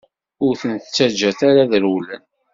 [0.45, 2.23] Ur ten-ttaǧǧat ara ad rewlen!